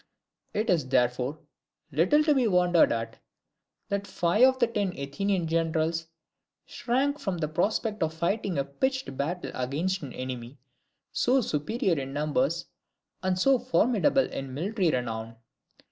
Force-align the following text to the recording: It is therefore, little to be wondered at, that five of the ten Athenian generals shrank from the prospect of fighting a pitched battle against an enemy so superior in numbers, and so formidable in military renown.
It 0.51 0.71
is 0.71 0.87
therefore, 0.87 1.37
little 1.91 2.23
to 2.23 2.33
be 2.33 2.47
wondered 2.47 2.91
at, 2.91 3.19
that 3.89 4.07
five 4.07 4.41
of 4.47 4.57
the 4.57 4.65
ten 4.65 4.97
Athenian 4.97 5.45
generals 5.45 6.07
shrank 6.65 7.19
from 7.19 7.37
the 7.37 7.47
prospect 7.47 8.01
of 8.01 8.11
fighting 8.11 8.57
a 8.57 8.63
pitched 8.65 9.15
battle 9.15 9.51
against 9.53 10.01
an 10.01 10.11
enemy 10.13 10.57
so 11.11 11.39
superior 11.39 11.99
in 12.01 12.13
numbers, 12.13 12.65
and 13.21 13.37
so 13.37 13.59
formidable 13.59 14.25
in 14.27 14.55
military 14.55 14.89
renown. 14.89 15.35